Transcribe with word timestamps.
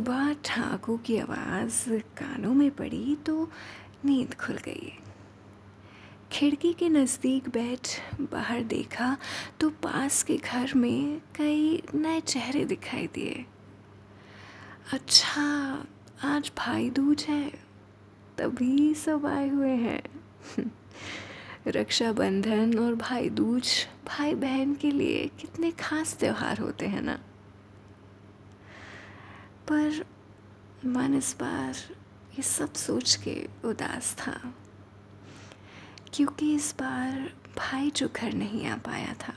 पलकों 0.00 0.98
की 0.98 1.18
आवाज़ 1.18 1.90
कानों 1.90 2.54
में 2.54 2.70
पड़ी 2.70 3.16
तो 3.26 3.50
नींद 4.04 4.34
खुल 4.34 4.56
गई। 4.56 4.92
खिड़की 6.32 6.72
के 6.72 6.88
नज़दीक 6.88 7.48
बैठ 7.48 7.88
बाहर 8.20 8.62
देखा 8.62 9.16
तो 9.60 9.70
पास 9.70 10.22
के 10.22 10.36
घर 10.36 10.74
में 10.74 11.18
कई 11.18 11.82
नए 11.94 12.20
चेहरे 12.20 12.64
दिखाई 12.64 13.06
दिए। 13.06 13.44
अच्छा 14.92 15.84
आज 16.24 16.52
भाई 16.58 16.90
दूज 16.90 17.26
है, 17.28 17.50
तभी 18.38 18.94
सब 18.94 19.26
आए 19.26 19.48
हुए 19.48 19.76
हैं। 19.76 20.02
रक्षाबंधन 21.66 22.78
और 22.78 22.94
भाई 22.94 23.28
दूज 23.28 23.68
भाई 24.06 24.34
बहन 24.34 24.74
के 24.74 24.90
लिए 24.90 25.30
कितने 25.40 25.70
खास 25.70 26.16
त्यौहार 26.16 26.58
होते 26.58 26.86
हैं 26.86 27.02
ना? 27.02 27.18
पर 29.70 30.04
मन 30.86 31.14
इस 31.14 31.36
बार 31.40 31.74
ये 32.38 32.42
सब 32.42 32.72
सोच 32.72 33.14
के 33.14 33.34
उदास 33.64 34.14
था, 34.14 34.54
क्योंकि 36.14 36.54
इस 36.54 36.74
बार 36.80 37.32
भाई 37.58 37.90
जो 37.90 38.08
घर 38.16 38.32
नहीं 38.32 38.66
आ 38.66 38.76
पाया 38.76 39.14
था। 39.14 39.34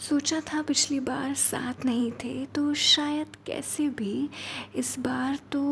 सोचा 0.00 0.40
था 0.40 0.62
पिछली 0.62 1.00
बार 1.00 1.34
साथ 1.34 1.84
नहीं 1.84 2.10
थे 2.12 2.46
तो 2.46 2.74
शायद 2.74 3.36
कैसे 3.46 3.88
भी 3.88 4.30
इस 4.74 4.98
बार 4.98 5.38
तो 5.52 5.62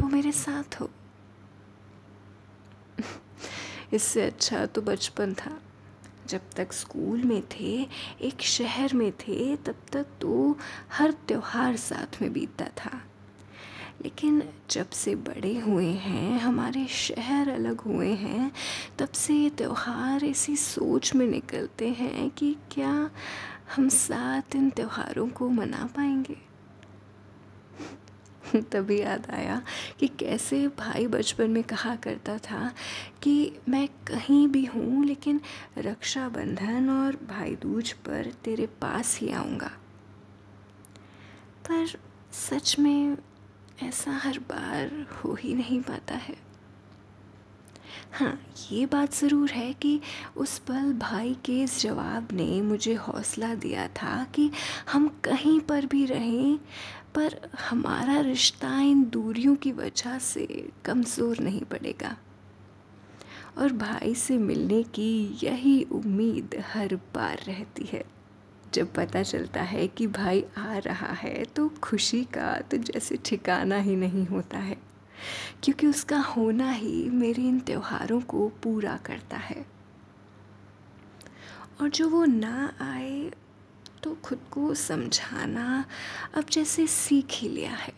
वो 0.00 0.08
मेरे 0.08 0.32
साथ 0.32 0.80
हो। 0.80 0.90
इससे 3.92 4.22
अच्छा 4.22 4.64
तो 4.66 4.82
बचपन 4.82 5.34
था। 5.34 5.58
जब 6.32 6.40
तक 6.56 6.72
स्कूल 6.72 7.22
में 7.22 7.42
थे, 7.42 7.88
एक 8.20 8.40
शहर 8.40 8.94
में 8.94 9.12
थे, 9.12 9.56
तब 9.56 9.74
तक 9.92 10.06
तो 10.20 10.58
हर 10.92 11.10
त्यौहार 11.10 11.76
साथ 11.76 12.22
में 12.22 12.32
बीतता 12.32 12.64
था। 12.64 13.02
लेकिन 14.02 14.42
जब 14.70 14.90
से 14.90 15.14
बड़े 15.14 15.58
हुए 15.58 15.86
हैं, 15.86 16.40
हमारे 16.40 16.86
शहर 16.86 17.48
अलग 17.48 17.80
हुए 17.80 18.08
हैं, 18.08 18.52
तब 18.98 19.08
से 19.08 19.34
ये 19.34 19.50
त्यौहार 19.50 20.24
ऐसी 20.24 20.56
सोच 20.56 21.14
में 21.14 21.26
निकलते 21.26 21.88
हैं 21.88 22.30
कि 22.30 22.56
क्या 22.70 23.10
हम 23.76 23.88
साथ 23.88 24.56
इन 24.56 24.70
त्योहारों 24.70 25.28
को 25.28 25.48
मना 25.48 25.88
पाएँगे। 25.96 26.51
तभी 28.72 29.00
याद 29.00 29.26
आया 29.30 29.62
कि 30.00 30.08
कैसे 30.08 30.68
भाई 30.68 31.06
बचपन 31.06 31.50
में 31.50 31.62
कहा 31.62 31.96
करता 31.96 32.38
था 32.38 32.74
कि 33.22 33.52
मैं 33.68 33.88
कहीं 33.88 34.48
भी 34.48 34.64
हूँ, 34.64 35.04
लेकिन 35.04 35.40
रक्षाबंधन 35.78 36.90
और 36.90 37.16
भाई 37.16 37.56
दूज 37.56 37.92
पर 37.92 38.32
तेरे 38.44 38.66
पास 38.66 39.18
ही 39.18 39.32
आऊँगा। 39.32 39.70
पर 41.70 41.86
सच 42.32 42.76
में 42.78 43.16
ऐसा 43.82 44.10
हर 44.10 44.38
बार 44.38 45.06
हो 45.16 45.34
ही 45.34 45.54
नहीं 45.54 45.80
पाता 45.80 46.14
है। 46.14 46.51
हाँ 48.12 48.38
ये 48.70 48.84
बात 48.86 49.14
ज़रूर 49.14 49.50
है 49.50 49.72
कि 49.72 50.00
उस 50.36 50.58
पल 50.58 50.92
भाई 50.92 51.34
के 51.44 51.60
इस 51.62 51.80
जवाब 51.82 52.28
ने 52.32 52.60
मुझे 52.62 52.94
हौसला 52.94 53.54
दिया 53.56 53.86
था 53.96 54.24
कि 54.34 54.50
हम 54.92 55.08
कहीं 55.24 55.58
पर 55.60 55.86
भी 55.86 56.04
रहें, 56.06 56.58
पर 57.14 57.38
हमारा 57.60 58.20
रिश्ता 58.20 58.80
इन 58.80 59.04
दूरियों 59.04 59.54
की 59.56 59.72
वजह 59.72 60.18
से 60.18 60.46
कमज़ोर 60.84 61.40
नहीं 61.40 61.62
पड़ेगा। 61.62 62.16
और 63.58 63.72
भाई 63.72 64.14
से 64.14 64.38
मिलने 64.38 64.82
की 64.82 65.38
यही 65.42 65.82
उम्मीद 65.92 66.62
हर 66.72 66.94
बार 67.14 67.42
रहती 67.46 67.88
है। 67.92 68.04
जब 68.74 68.92
पता 68.94 69.22
चलता 69.22 69.62
है 69.62 69.86
कि 69.88 70.06
भाई 70.06 70.44
आ 70.58 70.76
रहा 70.76 71.12
है 71.14 71.44
तो 71.56 71.68
खुशी 71.82 72.22
का 72.34 72.54
तो 72.70 72.76
जैसे 72.76 73.18
ठिकाना 73.24 73.76
ही 73.78 73.96
नहीं 73.96 74.26
होता 74.26 74.58
है। 74.58 74.76
क्योंकि 75.62 75.86
उसका 75.86 76.18
होना 76.18 76.70
ही 76.70 77.10
मेरे 77.10 77.42
इन 77.42 77.60
त्योहारों 77.60 78.20
को 78.20 78.48
पूरा 78.48 78.96
करता 78.96 79.36
है। 79.36 79.66
और 81.80 81.88
जो 81.88 82.08
वो 82.08 82.24
ना 82.24 82.72
आए 82.80 83.32
तो 84.02 84.14
खुद 84.14 84.38
को 84.50 84.74
समझाना 84.74 85.84
अब 86.34 86.44
जैसे 86.44 86.86
सीख 86.86 87.26
ही 87.32 87.48
लिया 87.48 87.70
है। 87.70 87.92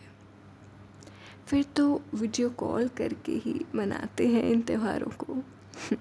फिर 1.47 1.63
तो 1.63 2.01
वीडियो 2.13 2.49
कॉल 2.49 2.87
करके 2.87 3.31
ही 3.31 3.65
मनाते 3.75 4.27
हैं 4.27 4.43
इन 4.43 4.61
त्योहारों 4.61 5.11
को। 5.23 5.37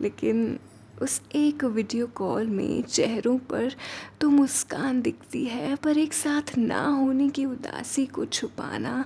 लेकिन 0.00 0.58
उस 1.02 1.22
एक 1.34 1.64
वीडियो 1.64 2.06
कॉल 2.06 2.46
में 2.46 2.82
चेहरों 2.82 3.38
पर 3.38 3.74
तो 4.20 4.30
मुस्कान 4.30 5.02
दिखती 5.02 5.44
है, 5.44 5.76
पर 5.76 5.98
एक 5.98 6.12
साथ 6.12 6.58
ना 6.58 6.86
होने 6.86 7.28
की 7.28 7.44
उदासी 7.44 8.06
को 8.06 8.24
छुपाना 8.24 9.04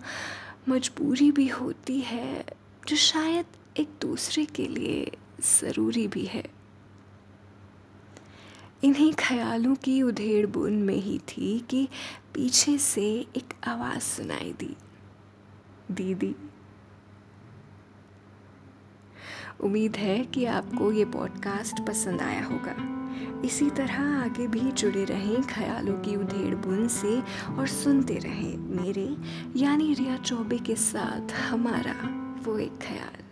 मजबूरी 0.69 1.33
भी 1.33 1.49
होती 1.49 2.00
है, 2.00 2.45
जो 2.89 2.97
शायद 2.97 3.47
एक 3.77 3.89
दूसरे 4.00 4.45
के 4.45 4.67
लिए 4.67 5.12
ज़रूरी 5.41 6.09
भी 6.09 6.27
है। 6.27 6.45
इन्हीं 8.84 9.15
ख्यालों 9.19 9.75
की 9.75 10.03
उधेड़ 10.03 10.47
बुन 10.47 10.73
में 10.73 10.95
ही 10.95 11.19
थी 11.19 11.61
कि 11.61 11.89
पीछे 12.34 12.78
से 12.78 13.27
एक 13.37 13.69
आवाज़ 13.69 14.03
सुनाई 14.03 14.53
दी। 14.53 14.77
दीदी। 15.91 16.34
उम्मीद 19.61 19.97
है 19.97 20.25
कि 20.25 20.44
आपको 20.44 20.93
ये 20.93 21.05
पॉडकास्ट 21.05 21.87
पसंद 21.87 22.21
आया 22.23 22.44
होगा। 22.44 23.01
इसी 23.45 23.71
तरह 23.71 24.25
आगे 24.25 24.47
भी 24.47 24.73
जुड़े 24.73 25.05
रहें, 25.05 25.43
ख्यालों 25.43 25.95
की 25.95 26.17
उधेड़ 26.17 26.55
बुन 26.55 26.89
से 26.89 27.21
और 27.59 27.67
सुनते 27.67 28.15
रहें, 28.15 28.56
मेरे, 28.83 29.17
यानी 29.56 29.95
रिया 29.95 30.17
चौबे 30.17 30.59
के 30.59 30.77
साथ 30.77 31.33
हमारा 31.33 31.97
वो 32.43 32.59
एक 32.59 32.78
ख्याल। 32.83 33.23